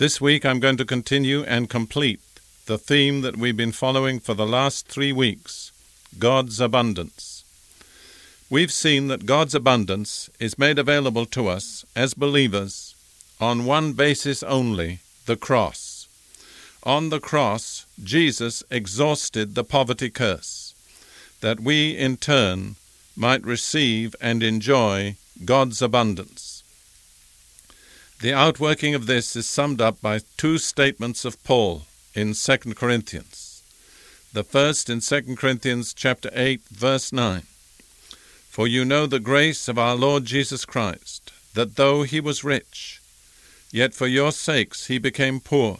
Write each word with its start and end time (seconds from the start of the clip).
This 0.00 0.18
week 0.18 0.46
I'm 0.46 0.60
going 0.60 0.78
to 0.78 0.86
continue 0.86 1.42
and 1.42 1.68
complete 1.68 2.22
the 2.64 2.78
theme 2.78 3.20
that 3.20 3.36
we've 3.36 3.54
been 3.54 3.70
following 3.70 4.18
for 4.18 4.32
the 4.32 4.46
last 4.46 4.88
three 4.88 5.12
weeks 5.12 5.72
God's 6.18 6.58
abundance. 6.58 7.44
We've 8.48 8.72
seen 8.72 9.08
that 9.08 9.26
God's 9.26 9.54
abundance 9.54 10.30
is 10.40 10.58
made 10.58 10.78
available 10.78 11.26
to 11.26 11.48
us 11.48 11.84
as 11.94 12.14
believers 12.14 12.94
on 13.42 13.66
one 13.66 13.92
basis 13.92 14.42
only 14.42 15.00
the 15.26 15.36
cross. 15.36 16.08
On 16.82 17.10
the 17.10 17.20
cross, 17.20 17.84
Jesus 18.02 18.62
exhausted 18.70 19.54
the 19.54 19.64
poverty 19.64 20.08
curse, 20.08 20.74
that 21.42 21.60
we 21.60 21.90
in 21.90 22.16
turn 22.16 22.76
might 23.14 23.44
receive 23.44 24.16
and 24.18 24.42
enjoy 24.42 25.16
God's 25.44 25.82
abundance. 25.82 26.59
The 28.20 28.34
outworking 28.34 28.94
of 28.94 29.06
this 29.06 29.34
is 29.34 29.48
summed 29.48 29.80
up 29.80 30.02
by 30.02 30.20
two 30.36 30.58
statements 30.58 31.24
of 31.24 31.42
Paul 31.42 31.86
in 32.14 32.34
2 32.34 32.58
Corinthians. 32.74 33.62
The 34.34 34.44
first 34.44 34.90
in 34.90 35.00
2 35.00 35.36
Corinthians 35.36 35.94
chapter 35.94 36.28
8 36.34 36.60
verse 36.70 37.14
9. 37.14 37.44
For 38.50 38.68
you 38.68 38.84
know 38.84 39.06
the 39.06 39.20
grace 39.20 39.68
of 39.68 39.78
our 39.78 39.94
Lord 39.94 40.26
Jesus 40.26 40.66
Christ, 40.66 41.32
that 41.54 41.76
though 41.76 42.02
he 42.02 42.20
was 42.20 42.44
rich, 42.44 43.00
yet 43.72 43.94
for 43.94 44.06
your 44.06 44.32
sakes 44.32 44.88
he 44.88 44.98
became 44.98 45.40
poor, 45.40 45.78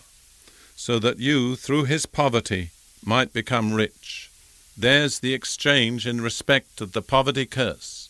so 0.75 0.99
that 0.99 1.19
you 1.19 1.57
through 1.57 1.85
his 1.85 2.07
poverty 2.07 2.71
might 3.05 3.35
become 3.35 3.75
rich. 3.75 4.31
There's 4.79 5.19
the 5.19 5.35
exchange 5.35 6.07
in 6.07 6.23
respect 6.23 6.81
of 6.81 6.93
the 6.93 7.03
poverty 7.03 7.45
curse. 7.45 8.09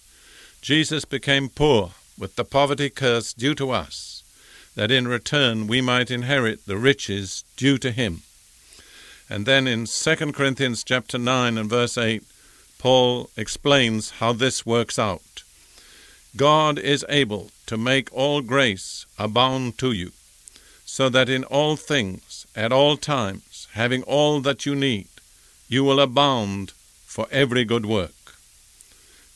Jesus 0.63 1.05
became 1.05 1.49
poor 1.49 1.95
with 2.17 2.37
the 2.37 2.45
poverty 2.45 2.91
curse 2.91 3.33
due 3.33 3.57
to 3.57 3.73
us 3.73 4.20
that 4.75 4.91
in 4.91 5.09
return 5.09 5.67
we 5.67 5.81
might 5.81 6.11
inherit 6.11 6.67
the 6.67 6.77
riches 6.77 7.45
due 7.57 7.79
to 7.79 7.91
him. 7.91 8.23
And 9.29 9.47
then 9.47 9.67
in 9.67 9.87
2 9.87 10.33
Corinthians 10.33 10.83
chapter 10.83 11.19
9 11.19 11.57
and 11.57 11.71
verse 11.71 11.97
8, 11.97 12.23
Paul 12.79 13.31
explains 13.37 14.11
how 14.13 14.33
this 14.33 14.65
works 14.65 14.99
out. 14.99 15.43
God 16.37 16.79
is 16.79 17.05
able 17.09 17.51
to 17.67 17.77
make 17.77 18.13
all 18.13 18.41
grace 18.41 19.07
abound 19.19 19.79
to 19.79 19.93
you, 19.93 20.13
so 20.85 21.09
that 21.09 21.29
in 21.29 21.45
all 21.45 21.77
things, 21.77 22.47
at 22.57 22.73
all 22.73 22.97
times, 22.97 23.69
having 23.73 24.03
all 24.05 24.41
that 24.41 24.67
you 24.67 24.75
need, 24.75 25.09
you 25.69 25.85
will 25.85 26.01
abound 26.01 26.73
for 27.05 27.27
every 27.31 27.65
good 27.65 27.87
work. 27.87 28.35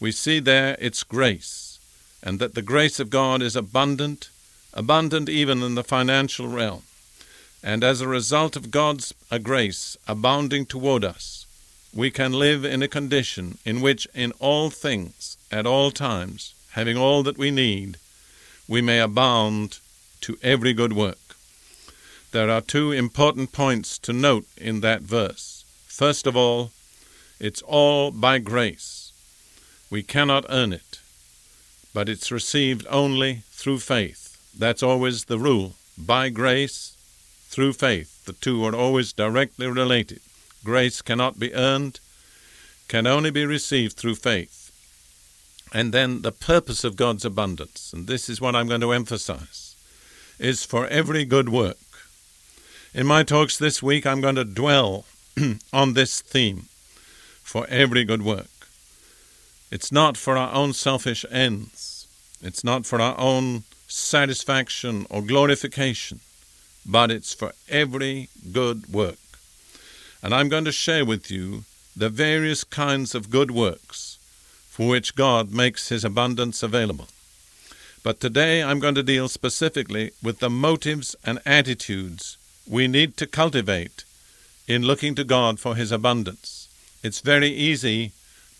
We 0.00 0.10
see 0.10 0.40
there 0.40 0.76
its 0.80 1.02
grace, 1.02 1.78
and 2.22 2.38
that 2.38 2.54
the 2.54 2.62
grace 2.62 2.98
of 2.98 3.10
God 3.10 3.42
is 3.42 3.56
abundant 3.56 4.30
abundant 4.74 5.28
even 5.28 5.62
in 5.62 5.74
the 5.76 5.84
financial 5.84 6.48
realm. 6.48 6.82
And 7.62 7.82
as 7.82 8.02
a 8.02 8.08
result 8.08 8.56
of 8.56 8.70
God's 8.70 9.14
grace 9.42 9.96
abounding 10.06 10.66
toward 10.66 11.04
us, 11.04 11.46
we 11.94 12.10
can 12.10 12.32
live 12.32 12.64
in 12.64 12.82
a 12.82 12.88
condition 12.88 13.56
in 13.64 13.80
which, 13.80 14.06
in 14.14 14.32
all 14.32 14.68
things, 14.68 15.38
at 15.50 15.64
all 15.64 15.90
times, 15.90 16.54
having 16.72 16.98
all 16.98 17.22
that 17.22 17.38
we 17.38 17.50
need, 17.50 17.96
we 18.68 18.82
may 18.82 18.98
abound 18.98 19.78
to 20.20 20.36
every 20.42 20.72
good 20.72 20.92
work. 20.92 21.36
There 22.32 22.50
are 22.50 22.60
two 22.60 22.90
important 22.90 23.52
points 23.52 23.96
to 24.00 24.12
note 24.12 24.46
in 24.58 24.80
that 24.80 25.02
verse. 25.02 25.64
First 25.86 26.26
of 26.26 26.36
all, 26.36 26.72
it's 27.38 27.62
all 27.62 28.10
by 28.10 28.38
grace. 28.38 29.12
We 29.88 30.02
cannot 30.02 30.46
earn 30.48 30.72
it, 30.72 30.98
but 31.92 32.08
it's 32.08 32.32
received 32.32 32.86
only 32.90 33.42
through 33.52 33.78
faith. 33.78 34.23
That's 34.58 34.82
always 34.82 35.24
the 35.24 35.38
rule. 35.38 35.74
By 35.96 36.28
grace, 36.28 36.94
through 37.54 37.72
faith. 37.72 38.24
The 38.24 38.32
two 38.32 38.64
are 38.64 38.74
always 38.74 39.12
directly 39.12 39.68
related. 39.68 40.20
Grace 40.64 41.02
cannot 41.02 41.38
be 41.38 41.54
earned, 41.54 42.00
can 42.88 43.06
only 43.06 43.30
be 43.30 43.46
received 43.46 43.96
through 43.96 44.16
faith. 44.16 44.72
And 45.72 45.94
then 45.94 46.22
the 46.22 46.32
purpose 46.32 46.82
of 46.82 46.96
God's 46.96 47.24
abundance, 47.24 47.92
and 47.92 48.08
this 48.08 48.28
is 48.28 48.40
what 48.40 48.56
I'm 48.56 48.66
going 48.66 48.80
to 48.80 48.92
emphasize, 48.92 49.76
is 50.40 50.64
for 50.64 50.88
every 50.88 51.24
good 51.24 51.48
work. 51.48 51.78
In 52.92 53.06
my 53.06 53.22
talks 53.22 53.56
this 53.56 53.82
week, 53.82 54.04
I'm 54.04 54.20
going 54.20 54.36
to 54.36 54.44
dwell 54.44 55.04
on 55.72 55.94
this 55.94 56.20
theme 56.20 56.66
for 57.42 57.68
every 57.68 58.04
good 58.04 58.22
work. 58.22 58.48
It's 59.70 59.92
not 59.92 60.16
for 60.16 60.36
our 60.36 60.52
own 60.52 60.72
selfish 60.72 61.24
ends. 61.30 62.08
It's 62.42 62.64
not 62.64 62.84
for 62.84 63.00
our 63.00 63.18
own 63.18 63.62
satisfaction 63.86 65.06
or 65.10 65.22
glorification, 65.22 66.20
but 66.86 67.10
it's 67.10 67.34
for 67.34 67.52
every 67.68 68.28
good 68.52 68.92
work. 68.92 69.18
And 70.22 70.34
I'm 70.34 70.48
going 70.48 70.64
to 70.64 70.72
share 70.72 71.04
with 71.04 71.30
you 71.30 71.64
the 71.96 72.08
various 72.08 72.64
kinds 72.64 73.14
of 73.14 73.30
good 73.30 73.50
works 73.50 74.18
for 74.70 74.88
which 74.88 75.14
God 75.14 75.52
makes 75.52 75.90
His 75.90 76.04
abundance 76.04 76.62
available. 76.62 77.08
But 78.02 78.20
today 78.20 78.62
I'm 78.62 78.80
going 78.80 78.96
to 78.96 79.02
deal 79.02 79.28
specifically 79.28 80.10
with 80.22 80.40
the 80.40 80.50
motives 80.50 81.14
and 81.24 81.38
attitudes 81.46 82.36
we 82.68 82.88
need 82.88 83.16
to 83.18 83.26
cultivate 83.26 84.04
in 84.66 84.82
looking 84.82 85.14
to 85.14 85.24
God 85.24 85.60
for 85.60 85.74
His 85.74 85.92
abundance. 85.92 86.68
It's 87.02 87.20
very 87.20 87.50
easy 87.50 88.12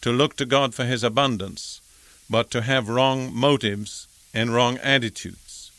to 0.03 0.13
look 0.13 0.37
to 0.37 0.45
God 0.45 0.75
for 0.75 0.85
His 0.85 1.03
abundance, 1.03 1.81
but 2.29 2.51
to 2.51 2.63
have 2.63 2.89
wrong 2.89 3.35
motives 3.35 4.07
and 4.35 4.53
wrong 4.53 4.77
attitudes. 4.79 5.71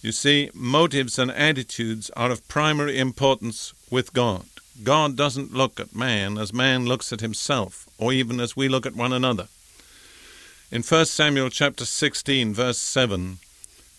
You 0.00 0.12
see, 0.12 0.50
motives 0.54 1.18
and 1.18 1.30
attitudes 1.30 2.10
are 2.16 2.30
of 2.30 2.46
primary 2.48 2.98
importance 2.98 3.74
with 3.90 4.12
God. 4.12 4.46
God 4.82 5.16
doesn't 5.16 5.52
look 5.52 5.78
at 5.78 5.94
man 5.94 6.38
as 6.38 6.52
man 6.52 6.86
looks 6.86 7.12
at 7.12 7.20
himself, 7.20 7.86
or 7.98 8.12
even 8.12 8.40
as 8.40 8.56
we 8.56 8.68
look 8.68 8.86
at 8.86 8.96
one 8.96 9.12
another. 9.12 9.48
In 10.70 10.82
1 10.82 11.04
Samuel 11.04 11.50
chapter 11.50 11.84
16, 11.84 12.54
verse 12.54 12.78
7, 12.78 13.38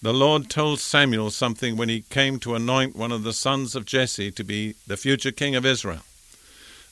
the 0.01 0.13
Lord 0.13 0.49
told 0.49 0.79
Samuel 0.79 1.29
something 1.29 1.77
when 1.77 1.87
he 1.87 2.01
came 2.09 2.39
to 2.39 2.55
anoint 2.55 2.95
one 2.95 3.11
of 3.11 3.23
the 3.23 3.31
sons 3.31 3.75
of 3.75 3.85
Jesse 3.85 4.31
to 4.31 4.43
be 4.43 4.75
the 4.87 4.97
future 4.97 5.31
king 5.31 5.55
of 5.55 5.65
Israel. 5.65 6.01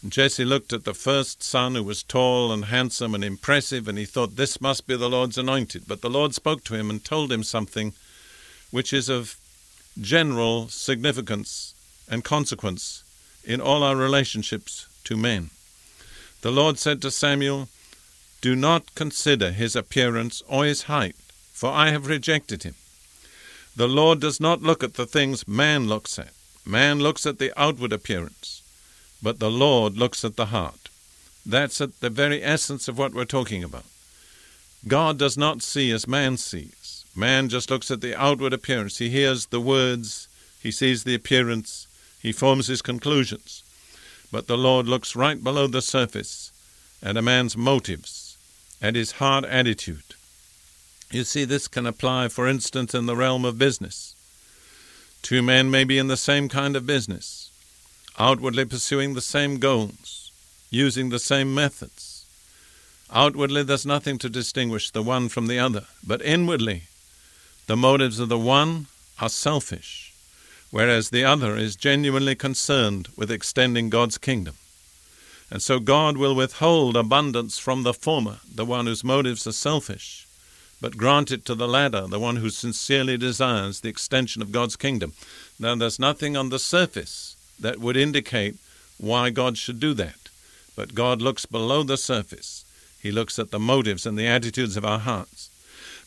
Jesse 0.08 0.46
looked 0.46 0.74
at 0.74 0.84
the 0.84 0.96
first 0.96 1.44
son, 1.44 1.76
who 1.76 1.84
was 1.84 2.02
tall 2.02 2.52
and 2.52 2.66
handsome 2.66 3.14
and 3.14 3.24
impressive, 3.24 3.88
and 3.88 4.00
he 4.00 4.06
thought, 4.06 4.36
This 4.36 4.60
must 4.60 4.88
be 4.88 4.96
the 4.96 5.10
Lord's 5.10 5.38
anointed. 5.38 5.84
But 5.88 6.02
the 6.02 6.10
Lord 6.10 6.34
spoke 6.34 6.64
to 6.66 6.74
him 6.74 6.90
and 6.90 7.06
told 7.06 7.32
him 7.32 7.44
something 7.44 7.94
which 8.72 8.94
is 8.94 9.10
of 9.10 9.38
general 10.00 10.70
significance 10.70 11.76
and 12.10 12.24
consequence 12.24 13.04
in 13.44 13.62
all 13.62 13.84
our 13.84 13.96
relationships 13.96 14.88
to 15.04 15.16
men. 15.16 15.52
The 16.42 16.52
Lord 16.52 16.80
said 16.80 17.00
to 17.04 17.12
Samuel, 17.12 17.70
Do 18.42 18.56
not 18.56 18.96
consider 18.96 19.52
his 19.52 19.76
appearance 19.76 20.42
or 20.48 20.66
his 20.66 20.84
height, 20.84 21.16
for 21.54 21.72
I 21.72 21.92
have 21.92 22.08
rejected 22.08 22.64
him. 22.64 22.74
The 23.76 23.88
Lord 23.88 24.20
does 24.20 24.40
not 24.40 24.64
look 24.64 24.84
at 24.84 24.96
the 24.96 25.06
things 25.06 25.48
man 25.48 25.88
looks 25.88 26.18
at. 26.18 26.34
Man 26.66 27.00
looks 27.00 27.28
at 27.28 27.38
the 27.38 27.54
outward 27.56 27.94
appearance 27.94 28.61
but 29.22 29.40
the 29.40 29.52
Lord 29.52 29.98
looks 29.98 30.26
at 30.26 30.36
the 30.36 30.48
heart. 30.48 30.90
That's 31.46 31.82
at 31.82 32.00
the 32.00 32.10
very 32.10 32.44
essence 32.44 32.88
of 32.88 32.98
what 32.98 33.14
we're 33.14 33.26
talking 33.26 33.64
about. 33.64 33.86
God 34.88 35.18
does 35.18 35.38
not 35.38 35.62
see 35.62 35.92
as 35.92 36.08
man 36.08 36.38
sees. 36.38 37.06
Man 37.16 37.50
just 37.50 37.70
looks 37.70 37.92
at 37.92 38.02
the 38.02 38.20
outward 38.20 38.54
appearance. 38.54 38.98
He 38.98 39.10
hears 39.10 39.48
the 39.48 39.60
words, 39.60 40.28
he 40.62 40.72
sees 40.72 41.04
the 41.04 41.16
appearance, 41.16 41.88
he 42.22 42.32
forms 42.32 42.68
his 42.68 42.82
conclusions. 42.82 43.64
But 44.32 44.48
the 44.48 44.58
Lord 44.58 44.88
looks 44.88 45.16
right 45.16 45.44
below 45.44 45.68
the 45.68 45.82
surface 45.82 46.52
at 47.04 47.18
a 47.18 47.22
man's 47.22 47.58
motives, 47.58 48.38
at 48.82 48.96
his 48.96 49.14
heart 49.14 49.44
attitude. 49.46 50.16
You 51.12 51.26
see, 51.26 51.44
this 51.44 51.68
can 51.68 51.86
apply, 51.86 52.30
for 52.30 52.48
instance, 52.48 52.96
in 52.96 53.06
the 53.06 53.16
realm 53.16 53.44
of 53.44 53.58
business. 53.58 54.16
Two 55.22 55.42
men 55.42 55.70
may 55.70 55.84
be 55.84 55.98
in 55.98 56.08
the 56.08 56.18
same 56.18 56.48
kind 56.48 56.76
of 56.76 56.86
business 56.86 57.41
outwardly 58.20 58.66
pursuing 58.66 59.14
the 59.14 59.22
same 59.22 59.58
goals, 59.58 60.32
using 60.70 61.10
the 61.10 61.20
same 61.20 61.54
methods. 61.54 62.26
Outwardly, 63.14 63.64
there's 63.64 63.86
nothing 63.86 64.18
to 64.20 64.30
distinguish 64.30 64.90
the 64.90 65.04
one 65.04 65.28
from 65.30 65.48
the 65.48 65.60
other, 65.60 65.86
but 66.06 66.22
inwardly, 66.22 66.84
the 67.68 67.76
motives 67.76 68.20
of 68.20 68.30
the 68.30 68.40
one 68.40 68.88
are 69.20 69.30
selfish, 69.30 70.14
whereas 70.72 71.10
the 71.10 71.24
other 71.24 71.58
is 71.58 71.76
genuinely 71.76 72.36
concerned 72.36 73.10
with 73.18 73.32
extending 73.32 73.90
God's 73.90 74.18
kingdom. 74.18 74.56
And 75.50 75.62
so 75.62 75.80
God 75.80 76.16
will 76.16 76.34
withhold 76.34 76.96
abundance 76.96 77.60
from 77.60 77.84
the 77.84 77.94
former, 77.94 78.38
the 78.54 78.66
one 78.66 78.88
whose 78.88 79.04
motives 79.04 79.46
are 79.46 79.52
selfish, 79.52 80.26
but 80.80 80.96
grant 80.96 81.32
it 81.32 81.44
to 81.46 81.56
the 81.56 81.68
latter, 81.68 82.08
the 82.08 82.20
one 82.20 82.38
who 82.38 82.50
sincerely 82.50 83.18
desires 83.18 83.82
the 83.82 83.90
extension 83.90 84.42
of 84.42 84.54
God's 84.54 84.78
kingdom. 84.78 85.12
Now, 85.60 85.76
there's 85.76 86.00
nothing 86.00 86.38
on 86.38 86.50
the 86.50 86.60
surface 86.60 87.36
that 87.62 87.80
would 87.80 87.98
indicate 87.98 88.56
why 88.98 89.30
God 89.30 89.58
should 89.58 89.80
do 89.80 89.94
that, 89.96 90.30
but 90.76 90.96
God 90.96 91.22
looks 91.22 91.46
below 91.46 91.84
the 91.84 91.98
surface. 91.98 92.66
He 93.02 93.12
looks 93.12 93.40
at 93.40 93.52
the 93.52 93.60
motives 93.60 94.06
and 94.06 94.18
the 94.18 94.28
attitudes 94.28 94.78
of 94.78 94.86
our 94.86 95.00
hearts. 95.00 95.50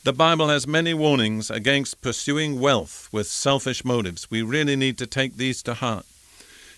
The 0.04 0.12
Bible 0.12 0.48
has 0.48 0.66
many 0.66 0.92
warnings 0.92 1.50
against 1.50 2.02
pursuing 2.02 2.60
wealth 2.60 3.08
with 3.10 3.26
selfish 3.26 3.84
motives. 3.84 4.30
We 4.30 4.42
really 4.42 4.76
need 4.76 4.98
to 4.98 5.06
take 5.06 5.36
these 5.36 5.62
to 5.62 5.74
heart. 5.74 6.06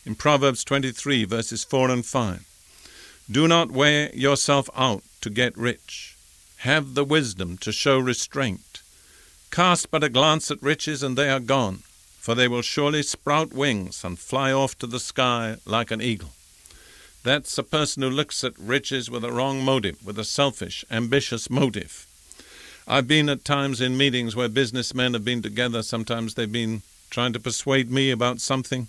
In 0.05 0.15
Proverbs 0.15 0.63
23, 0.63 1.25
verses 1.25 1.65
4 1.65 1.91
and 1.91 2.07
5, 2.07 2.47
do 3.31 3.49
not 3.49 3.73
wear 3.73 4.15
yourself 4.15 4.71
out 4.77 5.03
to 5.21 5.31
get 5.31 5.59
rich 5.59 6.17
have 6.59 6.95
the 6.95 7.05
wisdom 7.05 7.57
to 7.59 7.71
show 7.71 7.99
restraint. 7.99 8.83
Cast 9.51 9.91
but 9.91 10.03
a 10.03 10.09
glance 10.09 10.51
at 10.51 10.63
riches, 10.63 11.03
and 11.03 11.17
they 11.17 11.31
are 11.31 11.41
gone, 11.41 11.83
for 12.27 12.35
they 12.35 12.49
will 12.49 12.61
surely 12.61 13.05
sprout 13.05 13.53
wings 13.53 14.03
and 14.03 14.19
fly 14.19 14.51
off 14.51 14.77
to 14.77 14.85
the 14.85 14.99
sky 14.99 15.55
like 15.65 15.93
an 15.93 16.03
eagle. 16.03 16.31
That's 17.23 17.57
a 17.57 17.63
person 17.63 18.03
who 18.03 18.11
looks 18.11 18.43
at 18.43 18.59
riches 18.59 19.09
with 19.09 19.25
a 19.25 19.31
wrong 19.31 19.63
motive, 19.63 20.05
with 20.05 20.19
a 20.19 20.25
selfish, 20.25 20.85
ambitious 20.91 21.49
motive. 21.49 22.05
I've 22.89 23.07
been 23.07 23.29
at 23.29 23.45
times 23.45 23.81
in 23.81 23.97
meetings 23.97 24.35
where 24.35 24.49
businessmen 24.49 25.15
have 25.15 25.25
been 25.25 25.41
together. 25.41 25.85
Sometimes 25.85 26.35
they've 26.35 26.51
been 26.51 26.83
trying 27.11 27.33
to 27.33 27.39
persuade 27.39 27.93
me 27.93 28.11
about 28.11 28.41
something, 28.41 28.89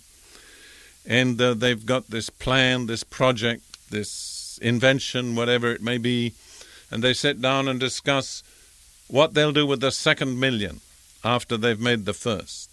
and 1.06 1.40
uh, 1.40 1.54
they've 1.54 1.86
got 1.86 2.10
this 2.10 2.30
plan, 2.30 2.86
this 2.86 3.04
project, 3.04 3.88
this 3.88 4.58
invention, 4.60 5.36
whatever 5.36 5.70
it 5.70 5.80
may 5.80 5.98
be, 5.98 6.32
and 6.90 7.04
they 7.04 7.14
sit 7.14 7.40
down 7.40 7.68
and 7.68 7.78
discuss 7.78 8.42
what 9.06 9.34
they'll 9.34 9.52
do 9.52 9.64
with 9.64 9.78
the 9.78 9.92
second 9.92 10.40
million 10.40 10.80
after 11.22 11.56
they've 11.56 11.78
made 11.78 12.04
the 12.04 12.12
first. 12.12 12.67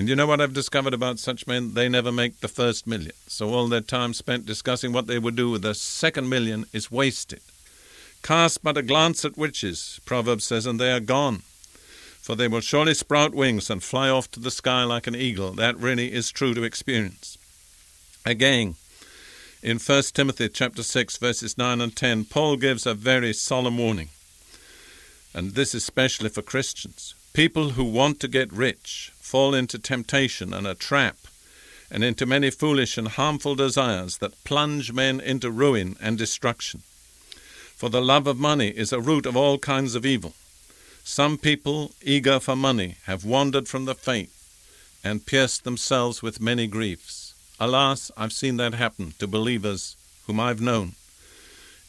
And 0.00 0.08
you 0.08 0.16
know 0.16 0.26
what 0.26 0.40
I've 0.40 0.54
discovered 0.54 0.94
about 0.94 1.18
such 1.18 1.46
men? 1.46 1.74
They 1.74 1.86
never 1.86 2.10
make 2.10 2.40
the 2.40 2.48
first 2.48 2.86
million. 2.86 3.12
So 3.26 3.52
all 3.52 3.68
their 3.68 3.82
time 3.82 4.14
spent 4.14 4.46
discussing 4.46 4.94
what 4.94 5.06
they 5.06 5.18
would 5.18 5.36
do 5.36 5.50
with 5.50 5.60
the 5.60 5.74
second 5.74 6.30
million 6.30 6.64
is 6.72 6.90
wasted. 6.90 7.42
Cast 8.22 8.64
but 8.64 8.78
a 8.78 8.82
glance 8.82 9.26
at 9.26 9.36
witches, 9.36 10.00
Proverbs 10.06 10.44
says, 10.44 10.64
and 10.64 10.80
they 10.80 10.90
are 10.90 11.00
gone. 11.00 11.42
For 12.22 12.34
they 12.34 12.48
will 12.48 12.62
surely 12.62 12.94
sprout 12.94 13.34
wings 13.34 13.68
and 13.68 13.82
fly 13.82 14.08
off 14.08 14.30
to 14.30 14.40
the 14.40 14.50
sky 14.50 14.84
like 14.84 15.06
an 15.06 15.14
eagle. 15.14 15.52
That 15.52 15.76
really 15.76 16.14
is 16.14 16.30
true 16.30 16.54
to 16.54 16.62
experience. 16.62 17.36
Again, 18.24 18.76
in 19.62 19.78
1 19.78 20.02
Timothy 20.14 20.48
chapter 20.48 20.82
6 20.82 21.18
verses 21.18 21.58
9 21.58 21.78
and 21.78 21.94
10, 21.94 22.24
Paul 22.24 22.56
gives 22.56 22.86
a 22.86 22.94
very 22.94 23.34
solemn 23.34 23.76
warning. 23.76 24.08
And 25.34 25.50
this 25.50 25.74
is 25.74 25.82
especially 25.82 26.30
for 26.30 26.40
Christians. 26.40 27.14
People 27.34 27.70
who 27.70 27.84
want 27.84 28.18
to 28.20 28.28
get 28.28 28.50
rich 28.50 29.12
fall 29.30 29.54
into 29.54 29.78
temptation 29.78 30.52
and 30.52 30.66
a 30.66 30.74
trap 30.74 31.16
and 31.88 32.02
into 32.02 32.26
many 32.26 32.50
foolish 32.50 32.98
and 32.98 33.06
harmful 33.06 33.54
desires 33.54 34.18
that 34.18 34.42
plunge 34.42 34.92
men 34.92 35.20
into 35.20 35.52
ruin 35.52 35.94
and 36.00 36.18
destruction. 36.18 36.80
For 37.76 37.88
the 37.88 38.02
love 38.02 38.26
of 38.26 38.40
money 38.40 38.70
is 38.70 38.92
a 38.92 39.00
root 39.00 39.26
of 39.26 39.36
all 39.36 39.56
kinds 39.58 39.94
of 39.94 40.04
evil. 40.04 40.34
Some 41.04 41.38
people, 41.38 41.92
eager 42.02 42.40
for 42.40 42.56
money, 42.56 42.96
have 43.04 43.24
wandered 43.24 43.68
from 43.68 43.84
the 43.84 43.94
faith 43.94 44.34
and 45.04 45.24
pierced 45.24 45.62
themselves 45.62 46.22
with 46.22 46.40
many 46.40 46.66
griefs. 46.66 47.32
Alas, 47.60 48.10
I've 48.16 48.32
seen 48.32 48.56
that 48.56 48.74
happen 48.74 49.14
to 49.20 49.28
believers 49.28 49.94
whom 50.26 50.40
I've 50.40 50.60
known. 50.60 50.94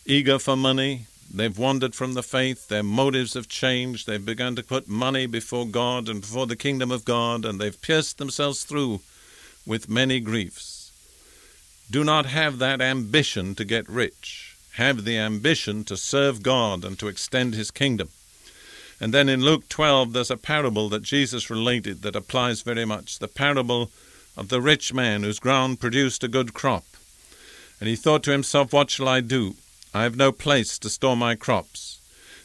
Eager 0.06 0.38
for 0.38 0.56
money, 0.56 1.08
they've 1.34 1.58
wandered 1.58 1.96
from 1.96 2.14
the 2.14 2.24
faith, 2.24 2.68
their 2.68 2.84
motives 2.84 3.34
have 3.34 3.48
changed, 3.48 4.08
they've 4.08 4.24
begun 4.24 4.56
to 4.56 4.64
put 4.64 4.88
money 4.88 5.26
before 5.26 5.66
God 5.66 6.10
and 6.10 6.22
before 6.22 6.48
the 6.48 6.56
kingdom 6.56 6.92
of 6.92 7.06
God, 7.06 7.46
and 7.46 7.60
they've 7.60 7.82
pierced 7.82 8.18
themselves 8.18 8.64
through 8.64 9.02
with 9.66 9.90
many 9.90 10.20
griefs. 10.20 10.92
Do 11.90 12.04
not 12.04 12.26
have 12.26 12.60
that 12.60 12.82
ambition 12.82 13.54
to 13.56 13.66
get 13.66 13.90
rich. 13.90 14.56
Have 14.76 15.04
the 15.04 15.18
ambition 15.18 15.84
to 15.86 15.98
serve 15.98 16.42
God 16.42 16.86
and 16.86 16.98
to 17.00 17.08
extend 17.10 17.54
His 17.54 17.72
kingdom. 17.72 18.10
And 19.02 19.14
then 19.14 19.28
in 19.28 19.42
Luke 19.42 19.68
12, 19.68 20.14
there's 20.14 20.32
a 20.32 20.38
parable 20.38 20.88
that 20.90 21.04
Jesus 21.04 21.50
related 21.50 22.02
that 22.04 22.16
applies 22.16 22.62
very 22.62 22.86
much. 22.86 23.20
The 23.20 23.28
parable 23.28 23.92
of 24.38 24.48
the 24.48 24.62
rich 24.62 24.94
man 24.94 25.24
whose 25.24 25.40
ground 25.40 25.80
produced 25.80 26.24
a 26.24 26.30
good 26.30 26.54
crop. 26.54 26.86
And 27.80 27.90
he 27.90 27.96
thought 27.96 28.24
to 28.24 28.32
himself, 28.32 28.72
What 28.72 28.92
shall 28.92 29.08
I 29.08 29.20
do? 29.20 29.56
I 29.94 30.04
have 30.04 30.16
no 30.16 30.32
place 30.32 30.80
to 30.80 30.90
store 30.90 31.18
my 31.18 31.36
crops. 31.36 32.00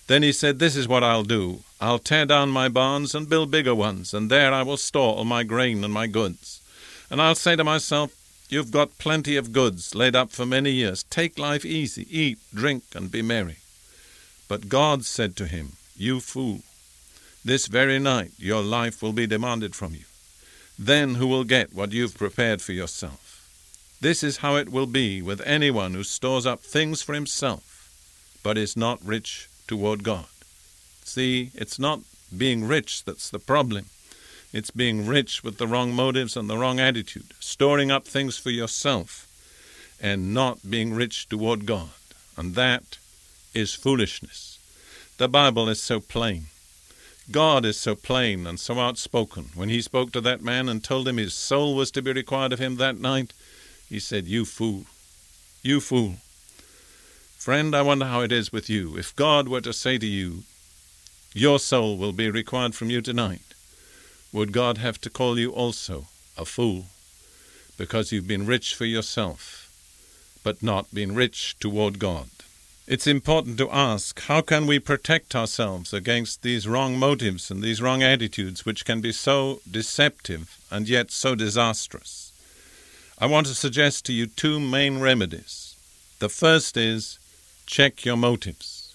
Then 0.07 0.23
he 0.23 0.33
said, 0.33 0.59
This 0.59 0.77
is 0.77 0.89
what 0.89 1.05
I'll 1.05 1.23
do. 1.23 1.61
I'll 1.81 1.99
tear 1.99 2.27
down 2.27 2.51
my 2.51 2.69
barns 2.69 3.15
and 3.15 3.29
build 3.29 3.51
bigger 3.51 3.75
ones, 3.75 4.15
and 4.15 4.31
there 4.31 4.53
I 4.53 4.63
will 4.63 4.77
store 4.77 5.17
all 5.17 5.25
my 5.25 5.43
grain 5.43 5.85
and 5.85 5.93
my 5.93 6.07
goods. 6.07 6.61
And 7.11 7.21
I'll 7.21 7.35
say 7.35 7.57
to 7.57 7.65
myself, 7.65 8.13
You've 8.49 8.71
got 8.71 8.99
plenty 8.99 9.37
of 9.37 9.53
goods 9.53 9.95
laid 9.95 10.15
up 10.15 10.31
for 10.31 10.47
many 10.47 10.71
years. 10.71 11.03
Take 11.05 11.39
life 11.39 11.65
easy, 11.65 12.07
eat, 12.11 12.39
drink, 12.55 12.85
and 12.95 13.11
be 13.11 13.23
merry. 13.23 13.57
But 14.49 14.69
God 14.69 15.05
said 15.05 15.35
to 15.37 15.47
him, 15.47 15.73
You 15.97 16.21
fool, 16.21 16.61
this 17.45 17.67
very 17.67 17.99
night 17.99 18.33
your 18.39 18.63
life 18.63 19.03
will 19.03 19.13
be 19.13 19.27
demanded 19.27 19.75
from 19.75 19.95
you. 19.95 20.05
Then 20.79 21.17
who 21.17 21.27
will 21.27 21.45
get 21.45 21.75
what 21.75 21.93
you've 21.93 22.17
prepared 22.17 22.63
for 22.63 22.73
yourself? 22.73 23.26
This 24.01 24.23
is 24.23 24.39
how 24.39 24.57
it 24.57 24.69
will 24.69 24.87
be 24.87 25.23
with 25.23 25.41
anyone 25.47 25.95
who 25.95 26.05
stores 26.05 26.47
up 26.47 26.61
things 26.61 27.03
for 27.03 27.15
himself, 27.15 27.91
but 28.43 28.59
is 28.59 28.77
not 28.77 29.05
rich 29.05 29.49
toward 29.67 30.05
God. 30.05 30.27
See, 31.03 31.51
it's 31.55 31.79
not 31.79 32.01
being 32.37 32.67
rich 32.67 33.05
that's 33.05 33.31
the 33.31 33.39
problem. 33.39 33.87
It's 34.53 34.71
being 34.71 35.07
rich 35.07 35.43
with 35.43 35.59
the 35.59 35.67
wrong 35.67 35.93
motives 35.93 36.37
and 36.37 36.49
the 36.49 36.59
wrong 36.59 36.79
attitude, 36.79 37.33
storing 37.41 37.91
up 37.91 38.07
things 38.07 38.37
for 38.39 38.51
yourself 38.51 39.27
and 40.01 40.35
not 40.35 40.71
being 40.71 40.93
rich 40.93 41.29
toward 41.29 41.67
God. 41.67 41.91
And 42.37 42.55
that 42.55 42.99
is 43.55 43.75
foolishness. 43.75 44.59
The 45.17 45.29
Bible 45.29 45.69
is 45.69 45.83
so 45.83 46.01
plain. 46.01 46.47
God 47.31 47.65
is 47.65 47.79
so 47.79 47.95
plain 47.95 48.47
and 48.47 48.61
so 48.61 48.79
outspoken. 48.79 49.51
When 49.55 49.69
he 49.69 49.81
spoke 49.81 50.13
to 50.13 50.21
that 50.21 50.43
man 50.43 50.69
and 50.69 50.85
told 50.85 51.09
him 51.09 51.17
his 51.17 51.35
soul 51.35 51.75
was 51.75 51.91
to 51.93 52.03
be 52.03 52.13
required 52.13 52.53
of 52.53 52.59
him 52.59 52.77
that 52.77 53.01
night, 53.01 53.33
he 53.89 54.01
said, 54.01 54.27
You 54.27 54.45
fool, 54.45 54.85
you 55.63 55.81
fool. 55.81 56.17
Friend, 57.37 57.75
I 57.77 57.83
wonder 57.83 58.07
how 58.07 58.21
it 58.23 58.33
is 58.33 58.53
with 58.53 58.69
you. 58.69 58.97
If 58.97 59.15
God 59.15 59.49
were 59.49 59.61
to 59.61 59.73
say 59.73 59.99
to 59.99 60.07
you, 60.07 60.43
Your 61.33 61.59
soul 61.59 61.97
will 61.97 62.13
be 62.13 62.31
required 62.31 62.75
from 62.75 62.91
you 62.91 63.01
tonight, 63.01 63.55
would 64.33 64.53
God 64.53 64.79
have 64.79 65.01
to 65.03 65.11
call 65.11 65.39
you 65.39 65.51
also 65.53 66.07
a 66.37 66.45
fool 66.45 66.87
because 67.77 68.11
you've 68.11 68.27
been 68.27 68.47
rich 68.47 68.75
for 68.75 68.85
yourself, 68.85 69.71
but 70.43 70.63
not 70.63 70.93
been 70.93 71.15
rich 71.15 71.57
toward 71.61 71.99
God? 71.99 72.29
It's 72.87 73.07
important 73.09 73.59
to 73.59 73.71
ask 73.71 74.21
how 74.21 74.43
can 74.43 74.67
we 74.67 74.79
protect 74.79 75.35
ourselves 75.35 75.93
against 75.93 76.43
these 76.43 76.69
wrong 76.69 76.97
motives 76.97 77.51
and 77.51 77.61
these 77.61 77.83
wrong 77.83 78.03
attitudes 78.03 78.65
which 78.65 78.85
can 78.85 79.01
be 79.01 79.11
so 79.11 79.61
deceptive 79.69 80.57
and 80.71 80.89
yet 80.89 81.11
so 81.11 81.35
disastrous? 81.35 82.26
I 83.19 83.25
want 83.25 83.47
to 83.47 83.55
suggest 83.55 84.05
to 84.07 84.13
you 84.13 84.27
two 84.27 84.61
main 84.61 85.01
remedies. 85.01 85.75
The 86.19 86.29
first 86.29 86.77
is 86.77 87.19
check 87.65 88.05
your 88.05 88.17
motives. 88.17 88.95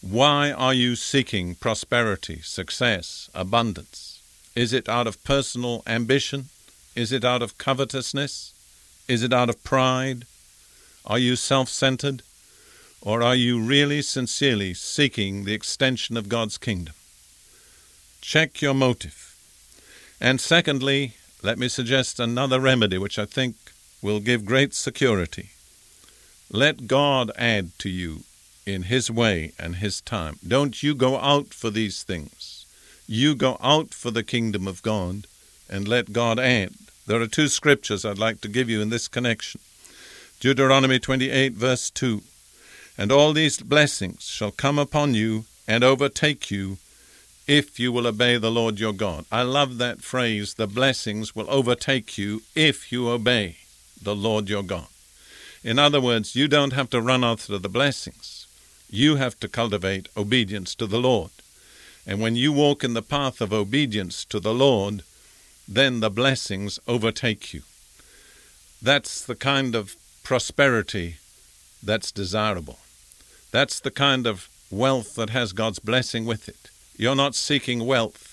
Why 0.00 0.52
are 0.52 0.72
you 0.72 0.94
seeking 0.94 1.56
prosperity, 1.56 2.40
success, 2.40 3.28
abundance? 3.34 4.20
Is 4.54 4.72
it 4.72 4.88
out 4.88 5.08
of 5.08 5.22
personal 5.24 5.82
ambition? 5.88 6.50
Is 6.94 7.10
it 7.10 7.24
out 7.24 7.42
of 7.42 7.58
covetousness? 7.58 8.54
Is 9.08 9.24
it 9.24 9.32
out 9.32 9.48
of 9.48 9.64
pride? 9.64 10.24
Are 11.04 11.18
you 11.18 11.34
self 11.34 11.68
centered? 11.68 12.22
Or 13.00 13.24
are 13.24 13.34
you 13.34 13.60
really 13.60 14.02
sincerely 14.02 14.72
seeking 14.72 15.44
the 15.44 15.54
extension 15.54 16.16
of 16.16 16.28
God's 16.28 16.58
kingdom? 16.58 16.94
Check 18.20 18.62
your 18.62 18.74
motive. 18.74 19.34
And 20.20 20.40
secondly, 20.40 21.14
let 21.42 21.58
me 21.58 21.68
suggest 21.68 22.20
another 22.20 22.60
remedy 22.60 22.98
which 22.98 23.18
I 23.18 23.24
think 23.24 23.56
will 24.00 24.20
give 24.20 24.44
great 24.44 24.74
security. 24.74 25.50
Let 26.50 26.86
God 26.86 27.32
add 27.36 27.76
to 27.78 27.88
you 27.88 28.20
in 28.64 28.84
His 28.84 29.10
way 29.10 29.52
and 29.58 29.76
His 29.76 30.00
time. 30.00 30.36
Don't 30.46 30.82
you 30.82 30.94
go 30.94 31.18
out 31.18 31.48
for 31.48 31.70
these 31.70 32.04
things. 32.04 32.66
You 33.08 33.34
go 33.34 33.56
out 33.60 33.92
for 33.92 34.10
the 34.10 34.22
kingdom 34.22 34.68
of 34.68 34.82
God 34.82 35.26
and 35.68 35.88
let 35.88 36.12
God 36.12 36.38
add. 36.38 36.72
There 37.06 37.20
are 37.20 37.26
two 37.26 37.48
scriptures 37.48 38.04
I'd 38.04 38.18
like 38.18 38.40
to 38.42 38.48
give 38.48 38.70
you 38.70 38.80
in 38.80 38.90
this 38.90 39.08
connection 39.08 39.60
Deuteronomy 40.38 40.98
28, 40.98 41.52
verse 41.52 41.88
2. 41.90 42.20
And 42.98 43.12
all 43.12 43.32
these 43.32 43.60
blessings 43.60 44.24
shall 44.24 44.50
come 44.50 44.78
upon 44.78 45.14
you 45.14 45.44
and 45.68 45.82
overtake 45.84 46.50
you 46.50 46.78
if 47.46 47.80
you 47.80 47.92
will 47.92 48.06
obey 48.06 48.36
the 48.36 48.50
Lord 48.50 48.78
your 48.78 48.92
God. 48.92 49.24
I 49.32 49.42
love 49.42 49.78
that 49.78 50.02
phrase, 50.02 50.54
the 50.54 50.66
blessings 50.66 51.34
will 51.34 51.50
overtake 51.50 52.16
you 52.16 52.42
if 52.54 52.92
you 52.92 53.08
obey 53.08 53.56
the 54.00 54.14
Lord 54.14 54.48
your 54.48 54.62
God. 54.62 54.86
In 55.64 55.78
other 55.78 56.00
words, 56.00 56.34
you 56.34 56.48
don't 56.48 56.72
have 56.72 56.90
to 56.90 57.00
run 57.00 57.22
after 57.24 57.58
the 57.58 57.68
blessings. 57.68 58.46
You 58.90 59.16
have 59.16 59.38
to 59.40 59.48
cultivate 59.48 60.08
obedience 60.16 60.74
to 60.76 60.86
the 60.86 60.98
Lord. 61.00 61.30
And 62.06 62.20
when 62.20 62.34
you 62.34 62.52
walk 62.52 62.82
in 62.82 62.94
the 62.94 63.02
path 63.02 63.40
of 63.40 63.52
obedience 63.52 64.24
to 64.26 64.40
the 64.40 64.54
Lord, 64.54 65.02
then 65.68 66.00
the 66.00 66.10
blessings 66.10 66.80
overtake 66.88 67.54
you. 67.54 67.62
That's 68.82 69.24
the 69.24 69.36
kind 69.36 69.76
of 69.76 69.94
prosperity 70.24 71.16
that's 71.82 72.10
desirable. 72.10 72.78
That's 73.52 73.78
the 73.78 73.90
kind 73.90 74.26
of 74.26 74.48
wealth 74.70 75.14
that 75.14 75.30
has 75.30 75.52
God's 75.52 75.78
blessing 75.78 76.24
with 76.24 76.48
it. 76.48 76.71
You're 76.96 77.16
not 77.16 77.34
seeking 77.34 77.86
wealth. 77.86 78.28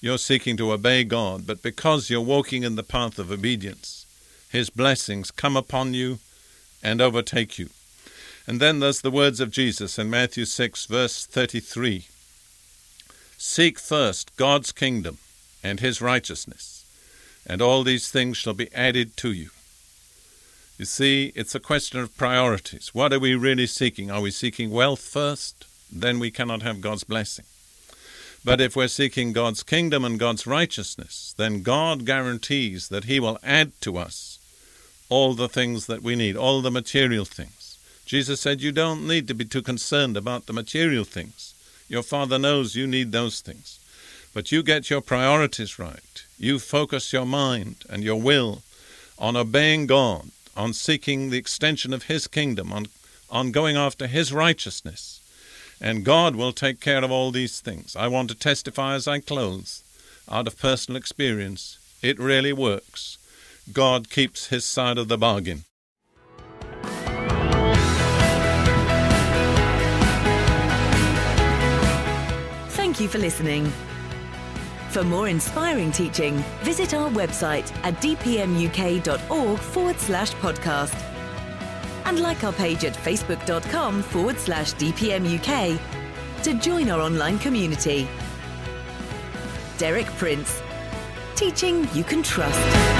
You're 0.00 0.18
seeking 0.18 0.56
to 0.56 0.72
obey 0.72 1.04
God, 1.04 1.46
but 1.46 1.62
because 1.62 2.08
you're 2.08 2.20
walking 2.20 2.62
in 2.62 2.76
the 2.76 2.82
path 2.82 3.18
of 3.18 3.30
obedience, 3.30 4.06
His 4.50 4.70
blessings 4.70 5.30
come 5.30 5.56
upon 5.56 5.94
you 5.94 6.18
and 6.82 7.00
overtake 7.00 7.58
you. 7.58 7.70
And 8.46 8.60
then 8.60 8.80
there's 8.80 9.02
the 9.02 9.10
words 9.10 9.40
of 9.40 9.50
Jesus 9.50 9.98
in 9.98 10.08
Matthew 10.10 10.44
6, 10.44 10.86
verse 10.86 11.26
33 11.26 12.06
Seek 13.36 13.78
first 13.78 14.36
God's 14.36 14.72
kingdom 14.72 15.18
and 15.62 15.80
his 15.80 16.00
righteousness, 16.00 16.84
and 17.46 17.62
all 17.62 17.82
these 17.82 18.10
things 18.10 18.36
shall 18.36 18.54
be 18.54 18.72
added 18.74 19.16
to 19.18 19.32
you. 19.32 19.50
You 20.78 20.84
see, 20.84 21.32
it's 21.34 21.54
a 21.54 21.60
question 21.60 22.00
of 22.00 22.16
priorities. 22.16 22.94
What 22.94 23.12
are 23.12 23.18
we 23.18 23.34
really 23.34 23.66
seeking? 23.66 24.10
Are 24.10 24.20
we 24.20 24.30
seeking 24.30 24.70
wealth 24.70 25.00
first? 25.00 25.66
Then 25.92 26.18
we 26.18 26.30
cannot 26.30 26.62
have 26.62 26.80
God's 26.80 27.04
blessing. 27.04 27.44
But 28.44 28.60
if 28.60 28.74
we're 28.74 28.88
seeking 28.88 29.32
God's 29.32 29.62
kingdom 29.62 30.04
and 30.04 30.18
God's 30.18 30.46
righteousness, 30.46 31.34
then 31.36 31.62
God 31.62 32.06
guarantees 32.06 32.88
that 32.88 33.04
He 33.04 33.20
will 33.20 33.38
add 33.42 33.72
to 33.82 33.98
us 33.98 34.38
all 35.10 35.34
the 35.34 35.48
things 35.48 35.86
that 35.86 36.02
we 36.02 36.16
need, 36.16 36.36
all 36.36 36.62
the 36.62 36.70
material 36.70 37.26
things. 37.26 37.76
Jesus 38.06 38.40
said, 38.40 38.62
You 38.62 38.72
don't 38.72 39.06
need 39.06 39.28
to 39.28 39.34
be 39.34 39.44
too 39.44 39.62
concerned 39.62 40.16
about 40.16 40.46
the 40.46 40.52
material 40.52 41.04
things. 41.04 41.54
Your 41.88 42.02
Father 42.02 42.38
knows 42.38 42.74
you 42.74 42.86
need 42.86 43.12
those 43.12 43.40
things. 43.40 43.78
But 44.32 44.52
you 44.52 44.62
get 44.62 44.88
your 44.88 45.00
priorities 45.00 45.78
right. 45.78 46.24
You 46.38 46.58
focus 46.58 47.12
your 47.12 47.26
mind 47.26 47.84
and 47.90 48.02
your 48.02 48.20
will 48.20 48.62
on 49.18 49.36
obeying 49.36 49.86
God, 49.86 50.30
on 50.56 50.72
seeking 50.72 51.28
the 51.28 51.38
extension 51.38 51.92
of 51.92 52.04
His 52.04 52.26
kingdom, 52.26 52.72
on, 52.72 52.86
on 53.28 53.50
going 53.50 53.76
after 53.76 54.06
His 54.06 54.32
righteousness. 54.32 55.19
And 55.80 56.04
God 56.04 56.36
will 56.36 56.52
take 56.52 56.80
care 56.80 57.02
of 57.02 57.10
all 57.10 57.30
these 57.30 57.60
things. 57.60 57.96
I 57.96 58.06
want 58.08 58.28
to 58.30 58.34
testify 58.34 58.94
as 58.94 59.08
I 59.08 59.20
close, 59.20 59.82
out 60.30 60.46
of 60.46 60.58
personal 60.58 60.98
experience, 60.98 61.78
it 62.02 62.18
really 62.18 62.52
works. 62.52 63.18
God 63.72 64.10
keeps 64.10 64.48
His 64.48 64.64
side 64.64 64.98
of 64.98 65.08
the 65.08 65.18
bargain. 65.18 65.64
Thank 72.70 73.00
you 73.00 73.08
for 73.08 73.18
listening. 73.18 73.72
For 74.90 75.04
more 75.04 75.28
inspiring 75.28 75.92
teaching, 75.92 76.42
visit 76.62 76.94
our 76.94 77.08
website 77.10 77.72
at 77.84 77.94
dpmuk.org 78.02 79.58
forward 79.58 79.98
slash 80.00 80.32
podcast. 80.34 81.09
And 82.04 82.20
like 82.20 82.44
our 82.44 82.52
page 82.52 82.84
at 82.84 82.94
facebook.com 82.94 84.02
forward 84.02 84.38
slash 84.38 84.74
dpmuk 84.74 85.78
to 86.42 86.54
join 86.54 86.90
our 86.90 87.00
online 87.00 87.38
community. 87.38 88.08
Derek 89.78 90.06
Prince, 90.18 90.60
teaching 91.34 91.88
you 91.94 92.04
can 92.04 92.22
trust. 92.22 92.99